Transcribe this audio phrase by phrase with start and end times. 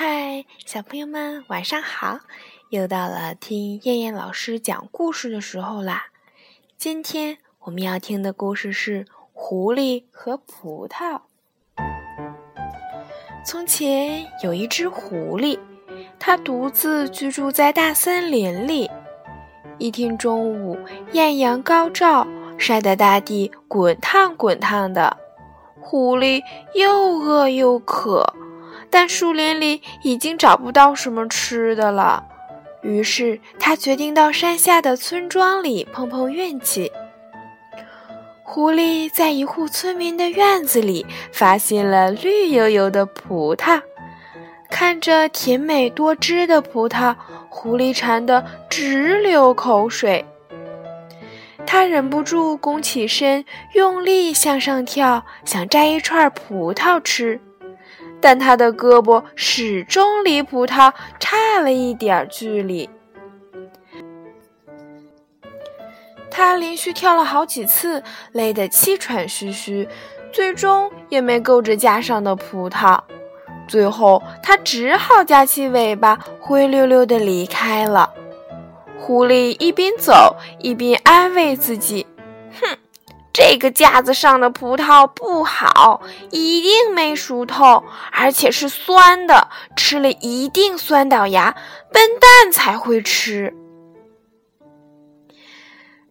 [0.00, 2.20] 嗨，小朋友们，晚上好！
[2.70, 6.04] 又到了听燕燕老师讲故事的时候啦。
[6.76, 11.20] 今天我们要听的故事是《狐狸和葡萄》。
[13.44, 15.58] 从前有一只狐狸，
[16.20, 18.88] 它独自居住在大森林里。
[19.78, 20.78] 一天中午，
[21.10, 22.24] 艳阳高照，
[22.56, 25.16] 晒得大地滚烫滚烫的，
[25.80, 26.40] 狐狸
[26.76, 28.32] 又饿又渴。
[28.90, 32.24] 但树林里已经找不到什么吃的了，
[32.82, 36.90] 于是他决定到山下的村庄里碰碰运气。
[38.42, 43.82] 狐狸在一户村民的院子里发现了绿油油的葡萄，
[44.70, 47.14] 看着甜美多汁的葡萄，
[47.50, 50.24] 狐狸馋得直流口水。
[51.66, 57.38] 他忍不住弓起身，用力向上跳，想摘一串葡萄吃。
[58.20, 62.88] 但他的胳膊始终离葡萄差了一点距离，
[66.30, 69.88] 他连续跳了好几次，累得气喘吁吁，
[70.32, 72.98] 最终也没够着架上的葡萄。
[73.68, 78.12] 最后，他只好夹起尾巴，灰溜溜地离开了。
[78.98, 82.06] 狐狸一边走一边安慰自己
[82.60, 82.78] ：“哼。”
[83.40, 91.54] 这个架子上的葡萄不好，一定没熟透，而且是酸的，吃了一定酸倒牙。
[91.92, 93.54] 笨蛋才会吃，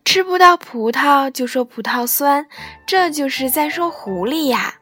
[0.06, 2.48] 吃不到葡萄就说葡萄酸，
[2.86, 4.76] 这就是在说狐狸呀。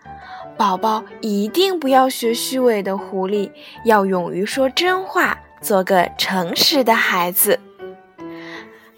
[0.55, 3.49] 宝宝一定不要学虚伪的狐狸，
[3.85, 7.59] 要勇于说真话，做个诚实的孩子。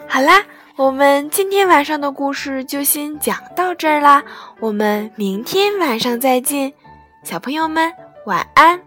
[0.05, 0.43] 好啦。
[0.77, 4.23] 我们今天晚上的故事就先讲到这儿啦，
[4.59, 6.71] 我们明天晚上再见，
[7.23, 7.91] 小朋友们
[8.27, 8.79] 晚安。